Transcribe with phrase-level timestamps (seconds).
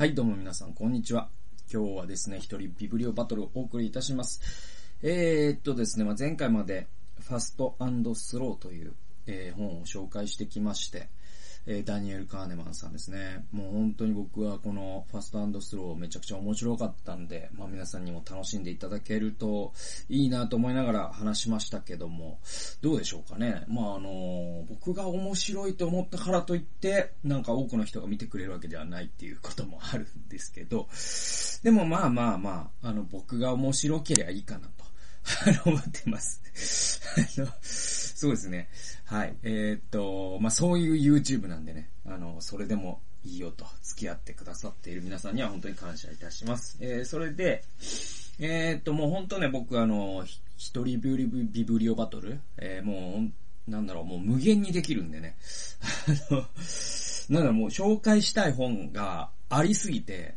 [0.00, 1.28] はい、どうも皆さん、こんにちは。
[1.70, 4.40] 今日はですね、一人ビブリオバトルをお送りいたします。
[5.02, 6.86] えー、っとですね、まあ、前回まで、
[7.20, 7.76] ファスト
[8.14, 8.94] スローという、
[9.26, 11.10] えー本を紹介してきまして、
[11.66, 13.44] えダニエル・カーネマンさんですね。
[13.52, 19.72] もう本当に僕はこのファストスローめちゃくちゃ面白かったんで、まあ皆さんにも楽しんでいただけると
[20.08, 22.38] いいなと思いながら話しましたけども、
[22.80, 23.64] どうでしょうかね。
[23.68, 30.88] まああの、僕が面白いと思ったからといって、なんか多くの人が見てくれるわけではないっていうこともあるんですけど、
[31.62, 34.89] でもまあまあまあ、あの僕が面白ければいいかなと。
[35.46, 37.00] あの、思ってます。
[37.16, 38.68] あの、そうですね。
[39.04, 39.34] はい。
[39.42, 46.78] えーっと、まあ、そういう YouTube なんでね、あの、それでもいいよと付き合ってくださっている皆さんには本当に感謝いたします。
[46.80, 47.64] えー、それで、
[48.38, 50.24] えーっと、もう本当ね、僕あの、
[50.56, 53.26] 一人ビブリビブリオバトル、えーも
[53.68, 55.36] う、なんだろう、もう無限にできるんでね。
[56.30, 56.46] あの、
[57.28, 60.34] なんだろう、もう紹介したい本がありすぎて、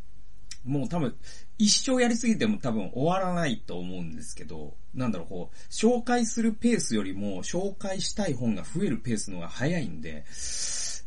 [0.66, 1.16] もう多分、
[1.58, 10.26] 一生やりすぎても多分終わらないと思うんですけど、なんだろう、こう、紹介するペースよりも、紹介したい本が増えるペースの方が早いんで、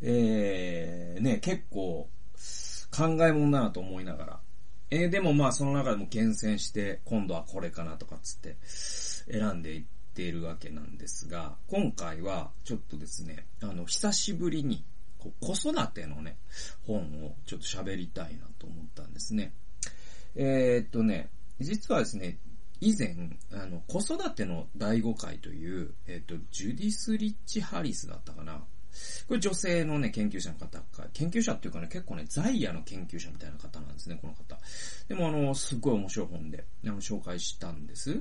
[0.03, 2.09] えー、ね、結構、
[2.91, 4.41] 考えもんだなと思いながら。
[4.91, 8.57] えー、でもまあその中でも厳選して、今度はこれかなとかっつって、
[9.31, 14.85] 選んでいっているわけなんですが、今回はちょっとですね、あの、久しぶりに、
[15.19, 16.37] こう子育てのね、
[16.87, 19.53] 本をちょっと喋りたいなと思ったんですね。
[20.37, 22.39] えーっとね、実はですね、
[22.81, 23.17] 以前、
[23.53, 28.63] あの、子育ての第5回という、えっと、ジュディス・リッチ・ハリスだったかな。
[29.29, 34.59] これ女性のね、研究者の方か、研究者っていうかね、結構ね、ザイヤの研究者みたいな方なんですね、この方。
[35.09, 38.21] でもあの、すっごい面白い本で、あの、紹介したんです。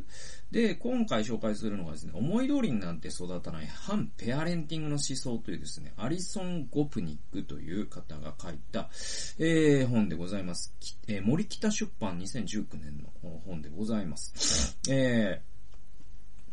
[0.51, 8.89] で、今回紹介するのがですね、思い通りになんて育たない反ペアレンティングの思想というですね、アリソン・ゴプニックという方が書いた、
[9.37, 10.73] えー、本でございます。
[11.07, 14.77] えー森北出版2019年の本でございます。
[14.89, 15.41] え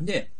[0.01, 0.31] ー、で、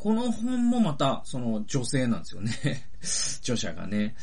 [0.00, 2.88] この本もまた、その女性なんですよね。
[3.42, 4.16] 著者がね。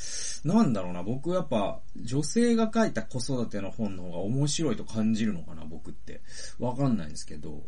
[0.43, 6.21] なんだろうな、僕やっぱ、女性が書いた子育ての本の方が面白いと感じるのかな、僕って。
[6.57, 7.67] わかんないんですけど。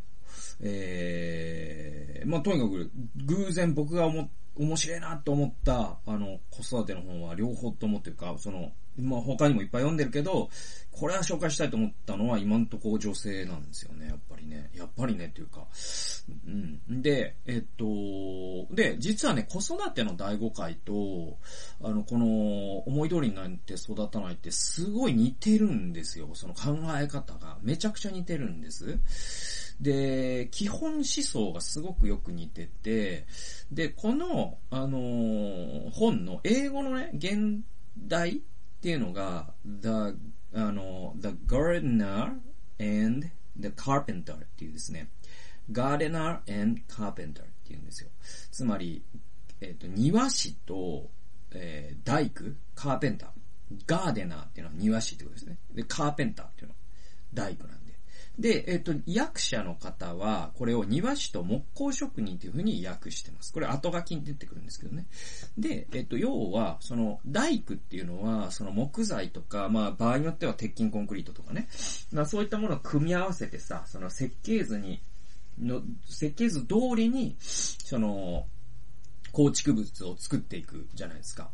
[0.59, 2.91] えー、まあ、とにかく、
[3.25, 10.49] 偶然僕が思っ、面白いなと思った、あの、子育ての本は両方ともっていうか、その、まあ、他にもいっぱい読んでるけど、
[10.91, 14.69] これは紹介したいと思ったのは今んとこ女性なんですよね、やっぱりね。
[14.75, 15.65] やっぱりね、っていうか。
[16.45, 16.49] う
[16.91, 17.01] ん。
[17.01, 17.85] で、えっと、
[18.75, 21.37] で、実はね、子育ての第5回と、
[21.81, 26.27] あの、この、思い通りになんて育たないってすごい似てるんですよ。
[26.33, 27.57] その考え方が。
[27.61, 28.99] めちゃくちゃ似てるんです。
[29.79, 33.25] で、基本思想がすごくよく似てて、
[33.71, 37.61] で、この、あのー本の英語のね、現
[37.97, 38.41] 代っ
[38.81, 39.89] ていうのが、the,
[40.53, 42.39] あの、the gardener
[42.79, 45.09] and the carpenter っていうですね、
[45.71, 48.09] gardener and carpenter っていうんですよ。
[48.51, 49.01] つまり、
[49.61, 51.09] えっ、と、庭師と、
[51.51, 52.43] えー大工、
[52.75, 53.29] カーペンター。
[53.85, 55.57] ガーデナーっていうのは庭師ってことですね。
[55.73, 56.75] で、カーペンターっていうのは
[57.33, 57.88] 大工なんです。
[58.39, 63.51] で、えっ、と、訳者の方は、これを庭師と木工職人というふうに訳してます。
[63.51, 65.05] これ後書きに出てくるんですけどね。
[65.57, 71.67] で、えっ、と、要は、その、大工っていうのは、その木材とか、まあ、場合によっては鉄筋コンクリートとかね。
[72.13, 75.01] まあ、そういったものを組み合わせてさ、その設計図に、
[75.59, 78.45] の、設計図通りに、その、
[79.33, 81.49] 構築物を作っていくじゃないですか。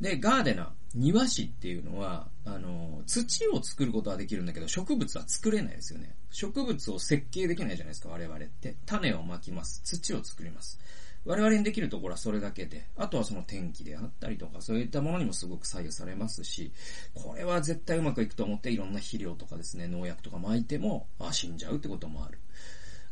[0.00, 6.14] で、ガーデナー、庭師っていうのは、あの、土を作ることはできるんだけど、植物は作れないですよね。
[6.30, 8.76] 植物を設計できないじゃないですか、我々って。
[8.86, 9.82] 種をまきます。
[9.84, 10.78] 土を作ります。
[11.24, 16.70] 我々にできるところはそれだけで、あとはその天気であったりとか、そういったものにもすごく左右されますし、
[17.14, 22.38] これは絶対うまくいくと思っていろんな肥料とかですね、農薬とか巻いても、あ、死んじゃうってこともある。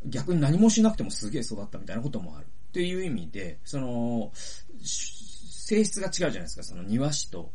[0.04, 2.46] 逆に何もしなくてもすげえ育ったみたいなこともある。
[2.46, 4.32] っていう意味で、その、
[5.72, 7.50] 性質が違うじゃないですか、その庭師と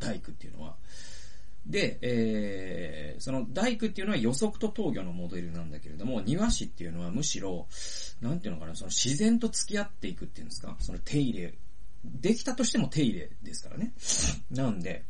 [0.00, 0.76] 大工っていうのは。
[1.66, 7.66] で、えー、その大工っていうのは予測と投魚のモデルなんだけれども、庭師っていうのはむしろ、
[8.22, 11.54] なんていうのかな、その自然と付き合っていくっていうんですか、その手入れ、
[12.02, 13.92] できたとしても手入れですからね。
[14.50, 15.04] なんで、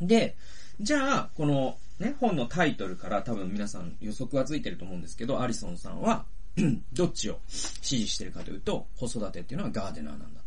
[0.00, 0.34] で、
[0.80, 6.24] じゃあ、このね、本のタイトルから多分皆さん予測はついてると思うんですけど、アリソンさんは、
[6.94, 10.40] どっちを支持してるかというと、子育てっていうのはガーデナーなんだ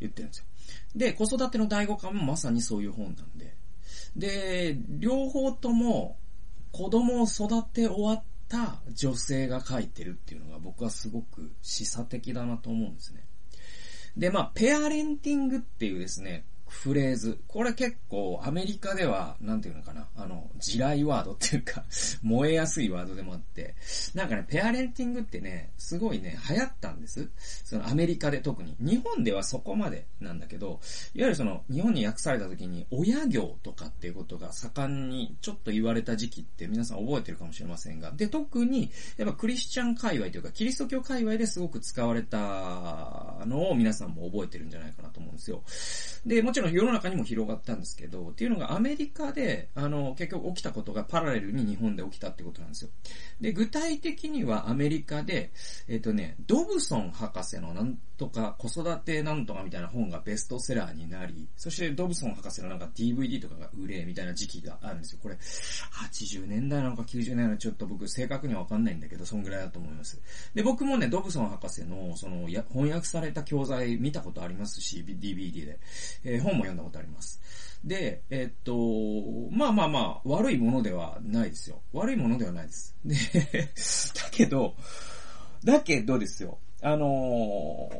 [0.00, 0.44] 言ってるんですよ。
[0.96, 3.54] で、子育ての第五感もまさにそういう本なんで。
[4.16, 6.16] で、両方とも
[6.72, 13.24] 子供を育て終わった女性が書いてるっていうのが僕はすごく示唆的だなと思うんですね。
[14.16, 17.40] で、まあ、ペアレンティングっていうですね、フレーズ。
[17.48, 21.84] これ結構アメリカでは、なんていうのかな、あの、地雷ワードっていうか
[22.22, 23.74] 燃えやすいワードでもあって、
[24.14, 27.28] なんかね、ペアレンティングってね、すごいね、流行ったんです。
[27.64, 28.76] そのアメリカで特に。
[28.78, 30.80] 日本ではそこまでなんだけど、
[31.14, 45.62] いわゆるその、日本に訳された時に、親業とかっていうことが盛んにちょっと言われた時期って皆さん覚えてるかもしれませんが、で、特に、やっぱクリスチャン界隈というか、キリスト教界隈ですごく使われたのを皆さんも覚えてるんじゃないかなと思うんですよ。
[46.26, 52.90] で、もちろん世の中にも広がったんですけど、っていうのがアメリカで、あの、結局起きたことがパラレルに日本で起きたってことなんですよ。
[53.40, 55.52] で、具体的にはアメリカで、
[55.88, 65.20] えっ、とね、ドブソン博士のなんとか子育てなんとかみたいな本がベストセラーになり、そしてドブソン博士のなんか DVD とかが売れみたいな時期があるんですよ。
[65.22, 70.20] これ、80年代なのか90年代のちょっと僕正確にはわかんないんだけど、そんぐらいだと思います。
[70.54, 75.78] で、僕もね、ドブソン博士の、その、翻訳された教材見たことありますし、DVD で。
[76.24, 77.40] えー、本も読んだことあります。
[77.84, 78.74] で、え、っと、
[79.50, 81.80] まあまあまあ、悪いものではないですよ。
[81.92, 82.94] 悪いものではないです。
[83.04, 83.16] で、
[84.22, 84.74] だけど、
[85.64, 86.58] だけどですよ。
[86.82, 87.90] あの、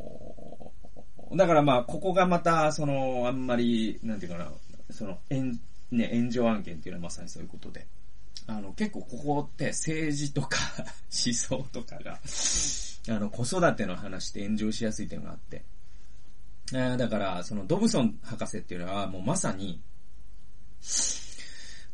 [1.34, 4.52] だからまあ、ここがまた、その、あんまり、なんていうかな、
[4.90, 5.54] その、炎、
[5.90, 7.86] ね、炎上案件っていうのはまさにそういうことで。
[8.46, 10.58] あの、結構ここって政治とか
[11.08, 12.20] 思想とかが、
[13.08, 15.64] あの、子育ての話で炎上しやすいっていうのがあって。
[16.72, 19.80] だから、そのドブソン博士っていうのはもうまさに、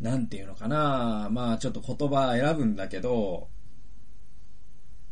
[0.01, 3.49] なんていうのかなまあちょっと言葉選ぶんだけど、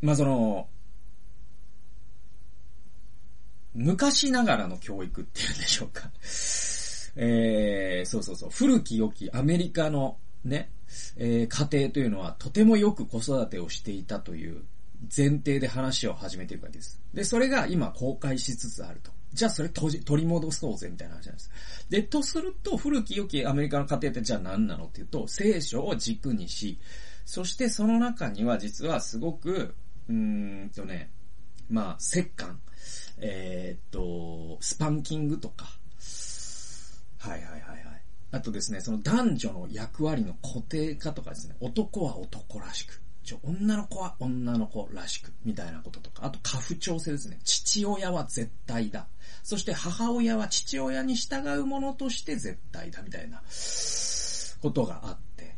[0.02, 0.68] まあその、
[3.74, 6.10] 昔ながらの教育っていうんでしょうか。
[7.16, 10.70] えー、そうそうそう、古き良きアメリカのね、
[11.16, 14.62] えー、家庭というのはとてもよく子育てをしていたという
[15.16, 17.00] 前提で話を始めていくわけです。
[17.12, 19.10] で、それが今公開しつつあると。
[19.34, 21.50] じゃあそれ取り戻そうぜみたいな話なんです。
[21.90, 26.78] で、とすると、古き良きアメリカの家庭ってじゃあ何なのっていうと、聖書を軸にし、
[27.26, 29.74] そしてその中には実はすごく、
[30.08, 30.14] うー
[30.66, 31.10] んとね、
[31.68, 32.60] まあ、折感、
[33.18, 35.66] えー、っと、スパンキングとか、
[37.18, 38.02] はいはいはいはい。
[38.32, 47.38] あとですね、その男女の役割の固定化とかですね、男は男らしく、ちょ、女の子は女の子らしく、みたいなこととか、あと家父長制ですね。
[47.42, 49.06] 父親は絶対だ。
[49.42, 53.42] そして母親は父親に従うものとして絶対だ、みたいな、
[54.60, 55.56] ことがあって。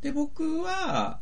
[0.00, 1.20] で、僕は、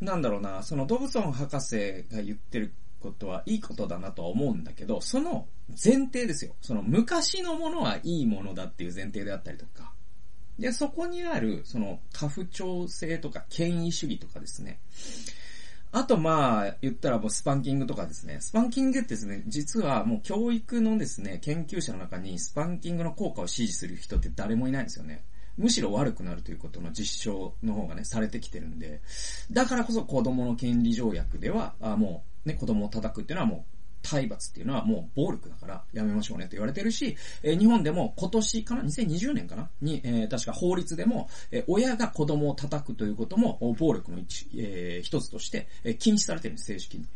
[0.00, 6.54] なんだろうな、そのドブソン博士が言ってることはいいことだなとは思うんだけど、その前提ですよ。
[6.60, 9.92] その昔のものはいいものだっていう前提であったりとか、
[10.58, 14.78] で、そこにある、その、過不調性とか、権威主義とかですね。
[15.92, 18.38] あと、まあ、言ったらもうスパンキングとかですね。
[18.40, 25.24] スパンキングってですね、実はもう教育のですね、研究者の中にスパンキングの効果を支持する人って誰もいないんですよね。
[25.56, 29.00] むしろ悪くなるということの実証の方がね、されてきてるんで。
[29.50, 33.75] だからこそ子供の権利条約では、あもうね、子供を叩くっていうのはもう
[34.06, 47.06] 体罰っていうのはもう暴力だからやめましょうねと言われてるし、えー、日本でも今年かな ?2020 年かなに、えー、確か法律でも、えー、親が子供を叩くということも暴力の一,、えー、一つとして、えー、禁止されてるんです、正式に。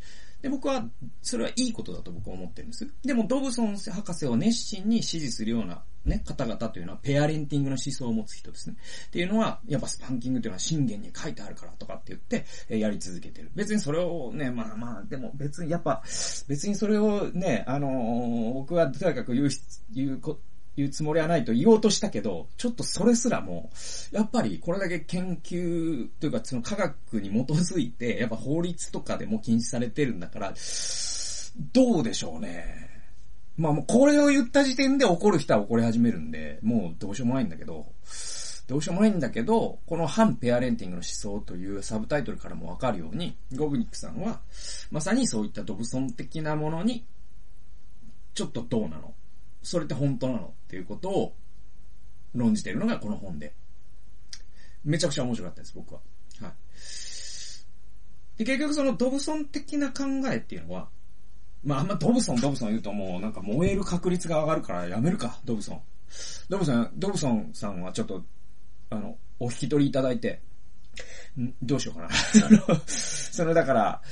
[0.43, 0.89] で、僕は、
[1.23, 2.89] それはいいことだと僕は思ってるんです。
[3.05, 8.77] でも、ドブソン博士を熱心に支持するようなね、方々というのはペアレンティングの思想を持つ人ですね。
[9.09, 13.51] っていうのは、やっぱスパンキングというのは信玄に書いてあるからとかって言って、えやり続けてる。
[13.55, 16.03] 別にそれをね、まあまあ、でも別にやっぱ、
[16.49, 19.49] 別にそれをね、あのー、僕はとにかく言う、
[19.93, 20.41] 言うこ
[20.77, 23.71] 言うつもりはないと言おうとしたけど、ちょっとそれすらも、
[24.13, 30.55] やっぱりこれだけ研究というかその科学に基づいて、やっぱ法律とかでも禁止されてるんだから、
[31.73, 32.89] どうでしょうね。
[33.57, 37.87] まあもうこれを言った時点で怒る人は怒り始めるんで、もうどうしようもないんだけど、
[38.69, 44.41] どうしようもないんだけど、この反ペアレンティングの思想というサブタイトルからもわかるように、ゴブニックさんは、
[44.93, 47.05] まさにそういったドブソン的なものに、
[48.33, 49.13] ちょっとどうなの？
[49.63, 50.47] それって本当なの？
[50.47, 51.35] っていうことを
[52.35, 53.55] 論じているのがこの本で。
[54.85, 56.01] めちゃくちゃ面白かったです、僕は。
[56.41, 56.53] はい。
[58.39, 60.89] で、結局そのドブソン的な考えっていうのは、
[61.63, 65.83] まああんまドブソン、ドブソン言うともうなんか燃える確率が上がるからやめるか、ドブソン。
[66.49, 68.25] ドブソン、ドブソンさんはちょっと、
[68.89, 70.41] あの、お引き取りいただいて、
[71.39, 72.09] んどうしようかな。
[72.89, 74.03] その、だから、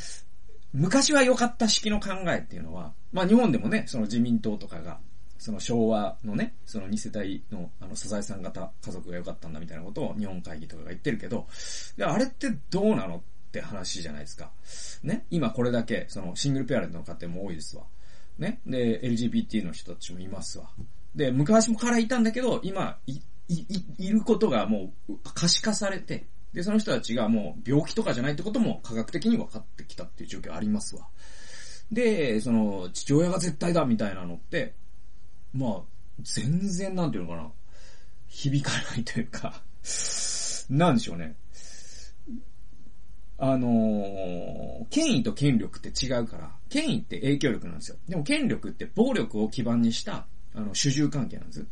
[0.73, 5.01] 昔は良かった式の考えっていうのは、まあ日本でもね、その自民党とかが、
[5.39, 11.47] その昭和のね、その2世帯の、あの、サザエさん型家族が良かったんだみたいなことを日本会議とかが言ってるけど、
[12.01, 13.21] あれってどうなのっ
[13.53, 14.51] て話じゃないですか。
[15.03, 15.25] ね。
[15.31, 17.85] 今これだけ、そのシングルペアレントの家庭も多いですわ。
[18.39, 18.61] ね。
[18.67, 20.69] で、LGBT の人たちもいますわ。
[21.15, 23.65] で、昔もからいたんだけど、今、い、い、
[23.99, 31.07] いることがもう可視化されて、で、その人たちがもう病気とかじゃないってことも科学的に分かってきたっていう状況ありますわ。
[31.93, 34.75] で、その、父親が絶対だみたいなのって、
[35.53, 35.81] まあ、
[36.21, 37.51] 全然なんていうのかな、
[38.29, 39.63] 響かないというか
[40.71, 41.35] なんでしょうね。
[43.41, 47.97] あのー、権威と権力って違うから、権威って影響力なんですよ。
[48.09, 51.67] でも権力って暴力を基盤にした、あの、主従関係なんです。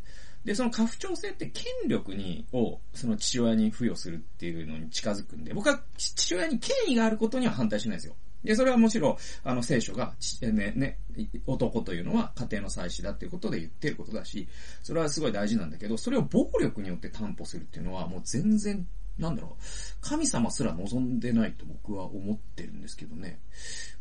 [0.45, 8.15] で、その過不調性って権力に、を、その父親に付与するっていうのに近づくんで、僕は父親に権威があることには反対しないですよ。
[8.47, 10.99] で、それはもちろん、あの、聖書が、ね、ね、
[11.47, 14.49] 男というのは家庭の祭司だっていうことで言ってることだし、
[14.83, 18.87] それはすごい大事なんだけど、それを暴力によって担保するっていうのはもう全然
[19.19, 19.63] なんだろう、
[20.03, 23.41] 神様すら望んでないと僕は思ってるんですけどね。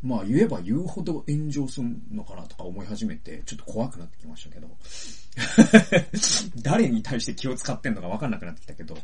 [0.02, 4.68] まあ言えば言うほど炎上するのかなとか思い始めて、ちょっと怖くなってきましたけど。
[6.62, 8.96] 誰に対して気を使ってんのかわかんなくなってきたけど。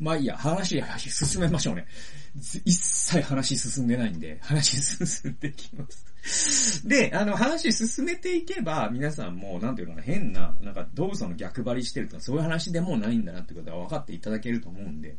[0.00, 1.86] まあいいや、話、進めましょうね。
[2.36, 6.88] 一切話進んでないんで、話進んできます。
[6.88, 15.16] で、あの、話進めていけば、皆さんも、なんていうかな、変な、なんか、動物の逆張りしてるとか、そういう話でもないんだなってことは分かっていただけると思うんで。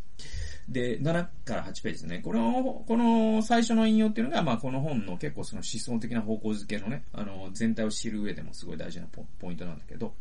[0.67, 2.21] で、7から8ページですね。
[2.23, 9.05] この、この最初の引用っていうのが、まあこの本の結構その思想的な方向づけのね、あの、全体を知る上でもすごい大事な
[9.39, 10.13] ポイントなんだけど、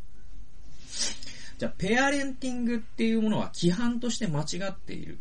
[1.58, 5.18] じゃあ、ペアレンティングっていうものは規範として間違っている。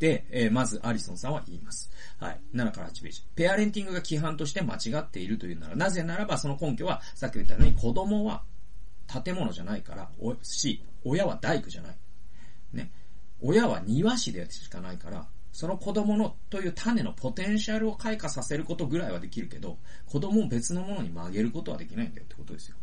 [0.00, 1.90] で、えー、まずアリソンさんは言います。
[2.18, 2.40] はい。
[2.54, 3.22] 7から8ページ。
[3.36, 8.42] ペアレンティングが規範として間違っているというなら、なぜならばその根拠は、さっき言ったように子供は
[9.24, 11.96] 建物じゃないから、おし、親は大工じゃない。
[12.72, 12.90] ね。
[13.42, 19.76] 親は庭師でしかないから、その子供のという種のポテンシャルを開花させることぐらいはできるけど、
[20.06, 22.76] 子供を別のものに曲げることはできないんだよってことですよ。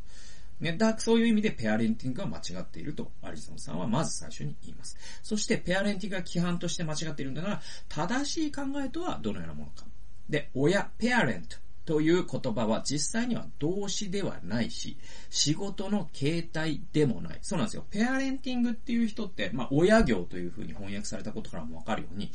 [0.59, 4.97] ね、だ、そういう意味でペアレンティングは間違っていると、アリソンさんはまず最初に言います。
[5.21, 9.85] そして、ペアレンティングが規範として間違っているんだから、正しい考えとはどのようなものか。
[10.29, 14.97] で、親、ペアレントという言葉は実際には動詞ではないし、
[15.29, 17.39] 仕事の形態でもない。
[17.41, 17.85] そうなんですよ。
[17.89, 22.29] ペアレンティングっていう人って、まあ、親業という風に翻訳されたことからもわかるように、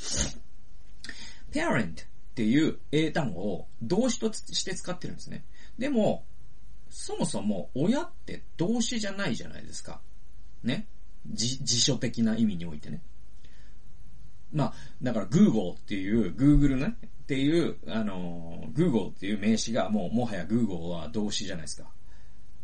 [1.51, 5.45] ペアレントっていう英単語を動詞として使ってるんですね。
[5.79, 6.25] でも、
[6.93, 10.03] そもそも親って動詞じゃないじゃないですか。
[10.63, 10.87] ね？
[11.33, 13.01] 辞書的な意味においてね。
[14.53, 21.89] まあ、だから Google っていう、Google ね、っていう、あの、Google っていう名詞がもうもはや Google は動詞じゃないですか。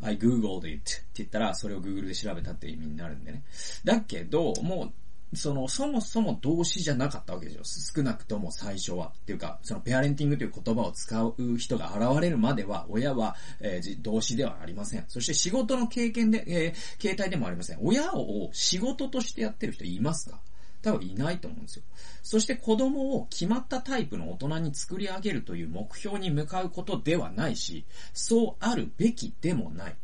[0.02, 3.44] I googled it って言ったら、それを Google で調べたって意味になるんでね。
[3.82, 4.92] だけど、もう、
[5.34, 7.62] その、そもそも動詞じゃなかったわけですよ。
[7.96, 9.08] 少なくとも最初は。
[9.08, 15.04] っていうか、そのペアレンティングという言葉を使う人が現れるまでは、親は、えー、動詞ではありません。
[15.08, 17.78] そして仕事の経験で、えー、形態でもありません。
[17.82, 20.40] 親を仕事としてやってる人いますか？
[20.80, 21.82] 多分いないと思うんですよ。
[22.22, 29.96] そして子供を決まったタイプの大人に作り上げるという目標に向かうことではないし、そうあるべきでもない。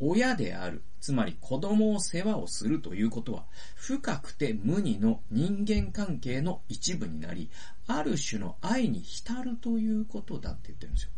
[0.00, 7.50] 親である、つまり子供を世話をするということは、深くて無二の人間関係の一部になり、
[7.86, 11.10] ある種の愛に浸るということだって言ってるんですよ。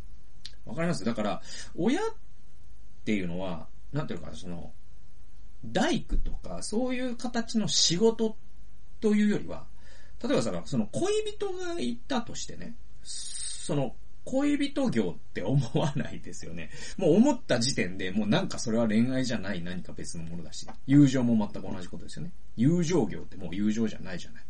[0.66, 1.04] わかります？
[1.04, 1.42] だから、
[1.76, 2.04] 親っ
[3.04, 4.72] ていうのは、なんていうか、その、
[5.64, 8.36] 大工とか、そういう形の仕事
[9.00, 9.66] というよりは、
[10.22, 13.94] 例えばさ、その恋人がいたとしてね、その
[14.28, 16.70] 恋人業って思わないですよね。
[16.98, 22.32] もう思った時点でもうなんかそれは恋愛じゃない何か別のものだし、友情も全く同じことですよね。
[22.56, 24.42] 友情業ってもう友情じゃないじゃない。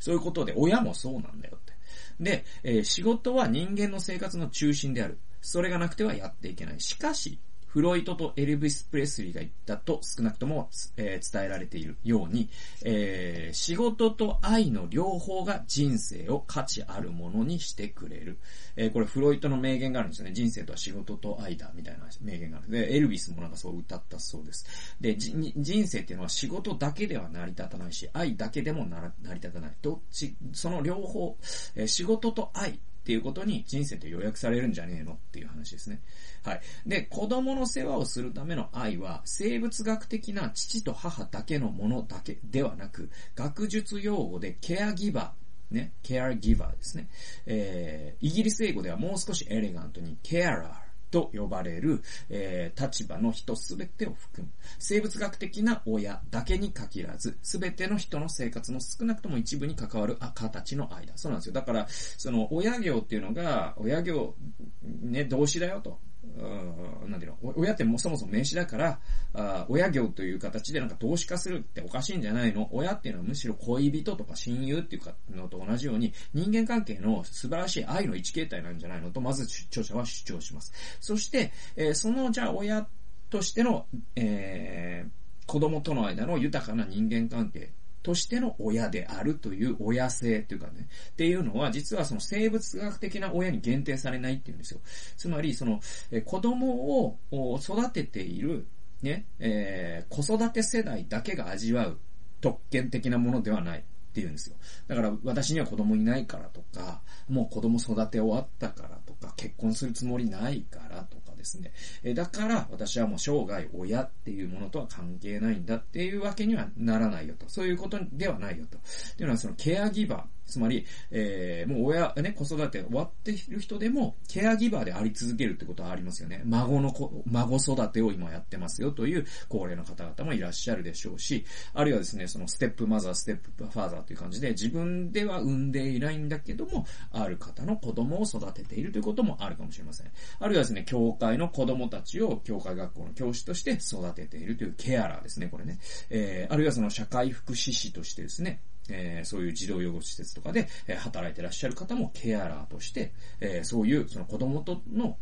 [0.00, 1.72] そういうことで親もそうなんだよって。
[2.20, 5.18] で、えー、仕事は人間の生活の中心である。
[5.40, 6.80] それがなくてはやっていけない。
[6.80, 7.38] しかし、
[7.72, 12.50] フロイトとエルビス・プレスリーが言ったと少なくとも、えー、伝えられているように、
[12.84, 18.36] えー、仕事と愛の両方が人生を価値あるものにしてくれる。
[18.76, 20.34] えー、これフロイトの名言があるんですよね。
[20.34, 22.70] 人生とは仕事と愛だ、みたいな名言がある。
[22.70, 24.66] で、エルビスもなんかそう歌ったそうです。
[25.00, 29.72] で、人生っていうのは仕事だけでは成り立たないし、愛だけでも成り立たない。
[29.80, 31.38] どっち、その両方、
[31.74, 36.00] えー、仕事と愛っていうことに人生って予約されるんじゃねえのっていう話ですね。
[36.44, 36.60] はい。
[36.86, 47.08] で、子供の世話をするための愛は、生物学的な父と母だけのものだけではなく、学術用語でケアギバー、ね、ケアギバーですね。
[47.46, 54.52] えー、イギリス英語ではもう少しエレガントにケアラー、と呼ばれる、えー、立場の人すべてを含む。
[54.80, 61.12] 生物学的な親だけに限らず、すべての人の生活の少なくとも一部に関わる形の間。
[61.16, 61.52] そうなんですよ。
[61.52, 64.34] だから、その親業っていうのが、親業、
[64.82, 66.00] ね、動詞だよと。
[66.24, 69.00] うん、なんていうの、親ってもそもそも名詞だから
[69.34, 72.68] あ、親業という形でなんか投資化するっておかしいんじゃないの？
[72.72, 79.10] 親っていうのはむしろ恋人とか親友っていうかのと同じように人間関係の素晴らしい愛の一形態なんじゃないの？
[79.10, 80.72] と、まず著者は主張します。
[81.00, 82.86] そして、えー、そのじゃあ親
[83.28, 85.10] としての、えー、
[85.46, 87.70] 子供との間の豊かな人間関係
[88.02, 94.80] としての親であるという親性というかね、っていうのは実はその生物学的な親に限定されないっていうんですよ。
[95.16, 95.80] つまりその、
[96.24, 98.66] 子供を育てている
[99.02, 101.98] ね、えー、子育て世代だけが味わう
[102.40, 103.84] 特権的なものではない。
[104.12, 104.56] って言うんですよ。
[104.88, 111.72] だから私には子供いないからとか、もう子供育て終わったからとか、結婚するつもりないからとかですね。
[112.04, 117.48] えだから私はもう生涯親っていうものとは関係ないんだっていうわけにはならないよと。
[117.48, 118.78] そういうことではないよと。
[118.78, 118.80] っ
[119.16, 120.22] ていうのはそのケアギバー。
[120.52, 126.42] つまり、えー、もう親、ね、子育て終わっている人でも、ケアギバーであり続けるってことはありますよね。
[126.44, 140.10] 孫の子、孫育てを今やってますよという高齢の方々もいらっしゃるでしょうし、あるいはですね、そのステップマザー、ステップファーザーという感じで、自分では産んでいないんだけども、ある方の子供を育てているということもあるかもしれません。
[140.38, 145.78] あるいはですね、教会の子供たちを教会学校の教師として育てているというケアラーですね、これね。
[146.10, 155.16] えー、あるいはその社会福祉士としてですね、えー、そういう児童養護施設とかで、えー、働いてらっしゃる方もケアラーとして、えー、そういうその子供との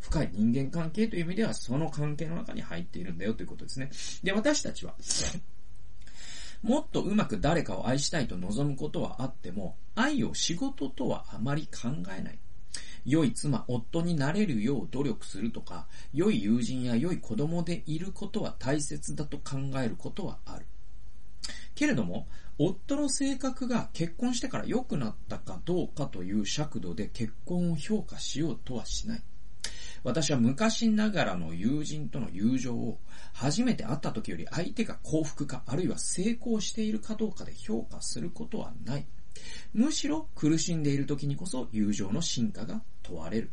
[0.00, 3.90] 深い人間関係という意味ではその関係の中に入っているんだよということですね。
[4.22, 4.94] で、私たちは、
[6.62, 12.38] もっとうまく誰かを愛したいと望むことはあっても、愛を仕事とはあまり考えない。
[13.08, 20.66] 良い妻、夫になれるよう努力するとか、良い友人や良い子供でいることは大切だと考えることはある。
[21.74, 29.22] けれども、夫の性格が結婚してから良くなったかどうかという尺度で結婚を評価しようとはしない。
[30.04, 32.98] 私は昔ながらの友人との友情を
[33.32, 39.06] 初めて会った時より相手が幸福かあるいは成功しているかどうかで評価することはない。
[39.72, 43.50] むしろ苦しんでいる時にこそ友情の進化が問われる。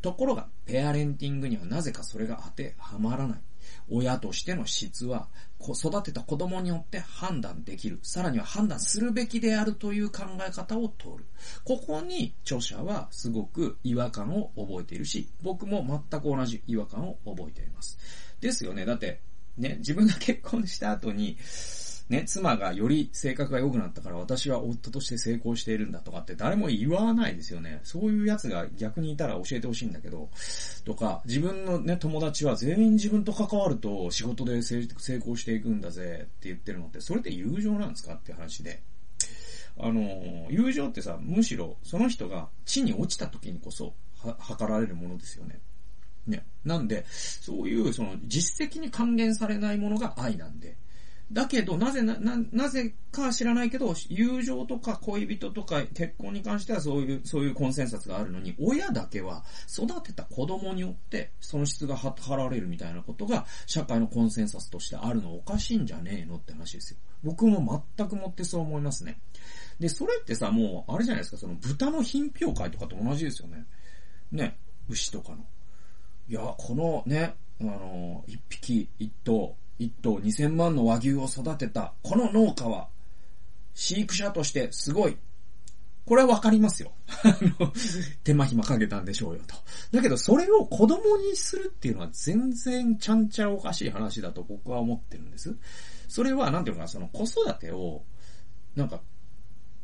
[0.00, 3.38] ところが、ペアレンティングにはなぜかそれが当てはまらない。
[3.88, 5.28] 親としての質は、
[5.60, 8.00] 育てた子供によって判断できる。
[8.02, 11.24] さらには判断するべきであるという考え方を取る。
[11.64, 17.96] ここに著者はすごく違和感を覚えているし、僕も全く同じ違和感を覚えています。
[18.40, 18.84] ですよね。
[18.84, 19.20] だって、
[19.56, 21.38] ね、自分が結婚した後に、
[22.12, 27.80] ね、妻がより性格が良くなったから私は夫として成功しているんだとかって誰も言わないですよね。
[27.84, 30.28] そういうやつが逆にいたら教えてほしいんだけど、
[30.84, 34.86] とか、自分のね、友達は全員自分と関わると仕事で成
[35.22, 38.82] 功していくんだぜって言ってるのって、それって友情なんですかって話で。
[39.78, 45.60] あの、友情ってさ、むしろその人が地に落ちた時にこそ、は、測られるものですよね。
[46.26, 46.44] ね。
[46.62, 50.76] なんで、そういう、その、実績に還元されないものが愛なんで、
[51.32, 66.98] だけど、なぜな、な、なぜか知らないけど、友情とか恋人とか結婚に関してはそういう、そういうコンセンサスがあるのに、親だけは育てた子供によってその質が測られるみたいなことが社会のコンセンサスとしてあるのおかしいんじゃねえのって話ですよ。
[67.22, 69.18] 僕も全くもってそう思いますね。
[69.80, 73.64] で、それってさ、もう、あれじゃないですか、その豚の品評会とかと同じですよね。
[74.30, 75.46] ね、牛とかの。
[76.28, 82.88] いや、このね、あの、一匹一頭、一頭2000万の和牛を育てた、この農家は、
[83.74, 85.16] 飼育者としてすごい。
[86.04, 86.92] これはわかりますよ。
[87.06, 87.72] あの、
[88.24, 89.54] 手間暇かけたんでしょうよと。
[89.92, 95.56] だけど、それを子供にするっていうのは全然ちゃんちゃらおかしい話だと僕は思ってるんです。
[96.08, 98.04] それは、なんていうかな、その子育てを、
[98.74, 99.00] なんか、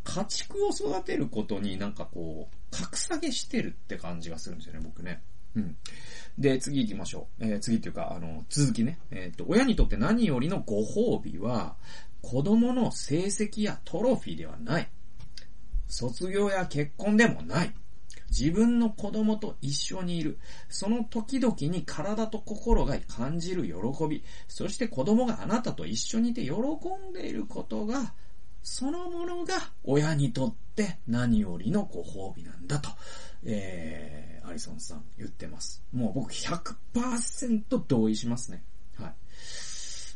[0.05, 5.23] 家畜を育てることになんかこう、格下げしてるって感じがするんですよね、僕ね。
[5.57, 5.77] うん。
[6.39, 7.45] で、次行きましょう。
[7.45, 8.99] えー、次っていうか、あの、続きね。
[9.11, 11.77] えっ、ー、と、親にとって何よりのご褒美は、
[12.23, 14.89] 子供の成績やトロフィーではない。
[15.89, 17.73] 卒業や結婚でもない。
[18.31, 20.39] 自分の子供と一緒にいる。
[20.69, 23.73] その時々に体と心が感じる喜
[24.09, 24.23] び。
[24.49, 28.13] そして子供があなたと一緒にいて喜んでいることが、
[28.63, 32.91] そのものが親にとって何よりのご褒美なんだと。
[33.45, 35.83] えー、アリソンさん言ってます。
[35.93, 38.65] もう僕100%同意しますね。
[38.97, 39.15] はい。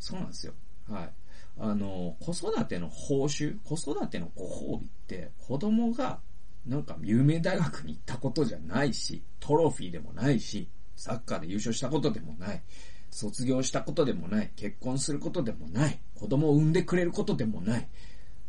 [0.01, 0.55] そうなんですよ。
[0.89, 1.11] はい。
[1.59, 6.21] あの、子育ての報酬、子育てのご褒美って、子供が
[6.67, 12.63] なんか有名大学に行ったことじゃないし、トロフィーでもないし、サッカーで優勝したことでもない、
[13.11, 17.89] 卒業したことでもない、結婚することでもない、子供を産んでくれることでもない、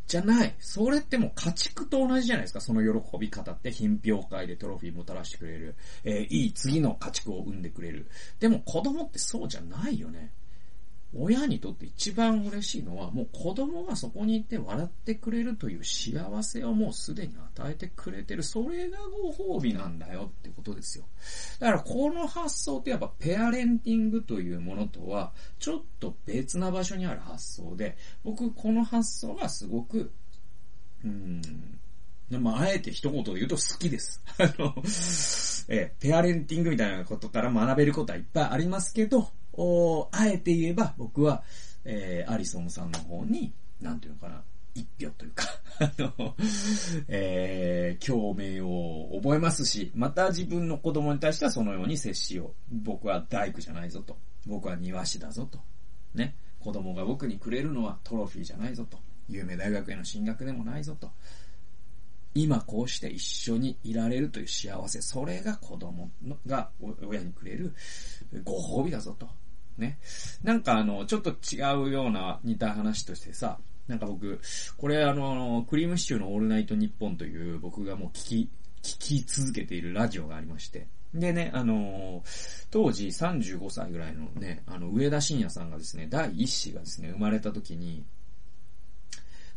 [0.08, 0.56] じゃない。
[0.60, 2.62] それってもう家畜と同じじゃないですか。
[2.62, 5.76] その喜び方って、品評会でトロフィーもたらしてくれる。
[6.04, 8.08] えー、いい次の家畜を生んでくれる。
[8.40, 10.32] でも子供ってそうじゃないよね。
[11.16, 18.42] 親にとって一番嬉しいのは、もう子供がそこにいて笑ってくれるという幸せをもうすでに与えてくれてる。
[18.42, 21.06] それがご褒美なんだよってことですよ。
[21.60, 30.12] だからこの発想ってやっぱペアレンティングというものとは、ちょっと別な場所にある発想で、僕この発想がすごく、
[31.06, 31.42] うん、
[32.30, 34.24] まあ、あえて一言で言うと好きです。
[34.40, 34.74] あの、
[35.70, 41.44] えペアレンティングみたいなことから学べることはいっぱいありますけど、おあえて言えば、僕は、
[41.86, 44.42] えー、アリソンさんの方に、なんていうのかな、
[44.76, 45.46] 一票というか
[45.80, 46.36] あの、
[47.08, 52.76] えー、共鳴を覚えますし、また自分の子供に対してはそのように接しよう。
[52.84, 54.18] 僕は大工じゃないぞと。
[54.46, 55.60] 僕は庭師だぞと。
[56.16, 56.36] ね。
[56.60, 58.98] 子供が僕にくれるのはトロフィーじゃないぞと。
[59.30, 61.12] 有名大学への進学でもないぞと。
[62.36, 66.10] 今こうして一緒にいられるという幸せ、それが子供
[66.48, 66.72] が
[67.06, 67.74] 親にくれる
[68.44, 69.30] ご褒美だぞと。
[69.78, 70.00] ね。
[70.44, 73.58] なんかあの、ちょっと違うような似た話としてさ、
[73.88, 74.40] なんか僕、
[74.78, 78.50] これあの、クリームシチューのオールナイトニッポンという僕がもう聞き、
[78.82, 80.88] 聞き続けているラジオがありまして。
[81.14, 82.24] でね、あの
[82.72, 88.04] 当時35歳ぐらいのね、あの、上田晋也さんがですね、第一子がですね、生まれた時に、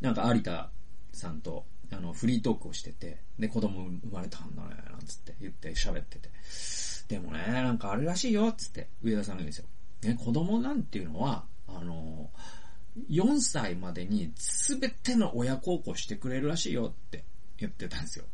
[0.01, 0.69] なんか有田
[1.13, 6.29] さんと、あの、フリートークをしてて、で、子供生まれたんだね、なんつって言って喋ってて。
[7.09, 9.67] でもね、なんかあれらしいよ、つって、上田さんが言うんですよ。
[10.03, 12.31] ね、子供なんていうのは、あの、
[13.11, 17.25] 4歳までに全ての親孝行してくれるらしいよって
[17.59, 18.25] 言ってたんですよ。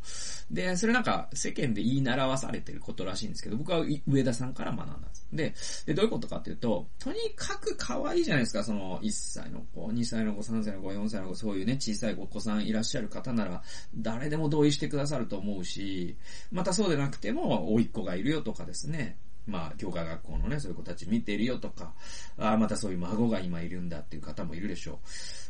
[0.50, 5.28] で、それなんか世間で言い習わされてることらしいんですけど、僕は上田さんから学んだんです。
[5.32, 5.54] で、
[5.86, 13.62] で、どういうことかっていうと、とにかく可愛いじゃないですか、その1歳の子、2歳の子、3歳の子、4歳の子、そういうね、小さいお子さんいらっしゃる方なら、
[13.94, 16.16] 誰でも同意してくださると思うし、
[16.50, 21.92] またそうでなくても、甥っ子がいるよとかですね、まあ、教科学校のね、そういう子たち見てるよとか、
[22.38, 24.98] ああまたそういう孫が今いるんだっていう方もいるでしょう。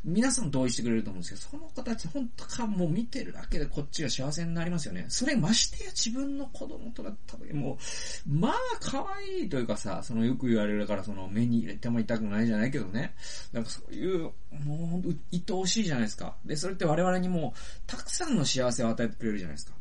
[0.04, 5.04] 皆さん同意してくれると思うんですけど、その子たち本当かもう見てるだけでこっちが幸せになりますよね。
[5.08, 7.78] それましてや自分の子供とだった時も
[8.26, 13.14] う、まあ可愛いというかさ、そのよく言われるからその目に入れても痛くないじゃないけどね。
[13.52, 14.30] なんかそういう、
[14.64, 16.34] もう、愛おしいじゃないですか。
[16.44, 17.54] で、それって我々にも
[17.86, 19.76] たくさんの幸せを与えてくれるじゃないですか。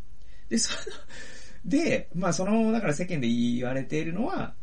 [0.50, 0.96] で、その、
[1.66, 4.54] で、まあその、だから世間で言われているのは、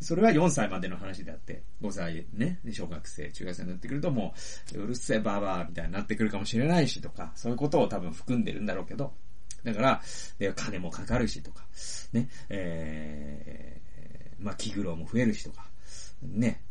[0.00, 4.34] それは4歳までの話であって、5歳ね、小学生、中学生になってくるとも
[4.74, 9.12] う、うるせえばばみたいになってくるかもしれないしとか、そういうことを多分含んでるんだろうけど、
[9.64, 10.02] だから、
[10.54, 11.64] 金もかかるしとか、
[12.12, 15.67] ね、えー、まあ気苦労も増えるしとか、
[16.22, 16.62] ね。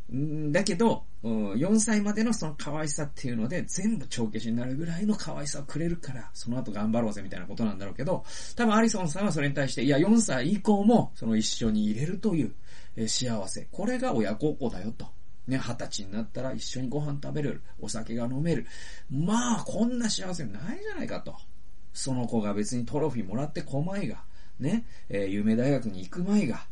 [0.52, 8.24] だけど、4歳までのその可愛さっていうので、全部帳消しになるぐらいの可愛さをくれるから、その後頑張ろうぜみたいなことなんだろうけど、
[8.56, 12.54] 多分アリソンさんはそれに対して、いや、4歳以降も、その一緒に入れるという、
[12.96, 13.68] え幸せ。
[13.72, 15.08] これが親孝行だよと。
[15.48, 17.62] ね、二十歳になったら一緒にご飯食べれる。
[17.80, 18.66] お酒が飲める。
[19.10, 21.36] まあ、こんな幸せないじゃないかと。
[21.94, 24.24] その子が別にトロフィーもらってこまいが、
[24.60, 26.68] ね、えー、有名大学に行くまいが、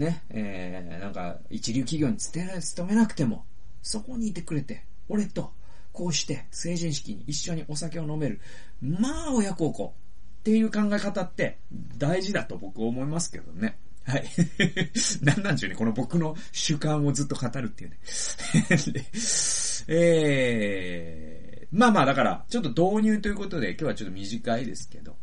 [0.00, 2.46] ね、えー、なんか、一流企業に勤
[2.88, 3.44] めなくても、
[3.82, 5.52] そこにいてくれて、俺と、
[5.92, 8.40] こうして、成人式に一緒にお酒を飲める。
[8.80, 9.94] まあ、親孝行。
[10.40, 11.58] っていう考え方って、
[11.98, 13.76] 大事だと僕は思いますけどね。
[14.04, 14.24] はい。
[15.22, 17.98] なんなんちゅうね、この僕の主観をずっと語るっていうね。
[19.88, 21.39] えー、
[21.72, 25.16] まあまあ、だから、ちょっと導入ということで、今日はちょっと短いですけど、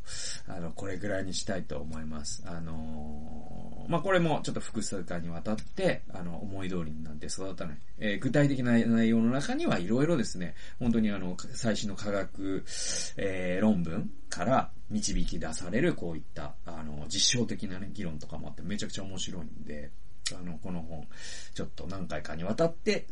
[0.48, 2.42] あの、これぐらいにしたいと思います。
[2.46, 7.78] あのー、まあこれもちょっと複数回にわたって、あの、思い通りになんて育たない。
[8.00, 12.64] えー、具体的な内容の中にはいろいろですね、本当にあの、最新の科学、
[13.18, 19.92] えー、論文から導き出されるこういった、あの、実証的なね、議論とかもあってめちゃくちゃ面白いんで、
[20.34, 21.06] あの、この本、
[21.54, 23.06] ちょっと何回かにわたって、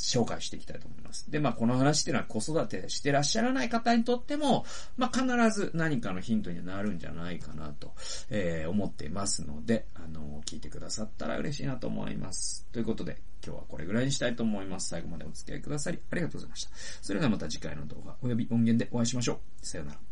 [0.00, 1.30] 紹介していきたいと思います。
[1.30, 4.64] で、まあ、この話っていうのは子育てしてらっしゃらない方にとっても、
[4.96, 7.92] まあ、必ず何かのヒントになるんじゃないかなと、
[8.30, 12.66] えー、思っていますので、あの、聞いてくださったら嬉しいなと思います。
[12.72, 14.88] ということで、今日はこれぐらいにしたいと思います。
[14.88, 16.70] 最後までお付き合いくださり、ありがとうございました。
[17.02, 19.66] それではまた次回の動画、および音源でお会いしましょう。
[19.66, 20.09] さよなら。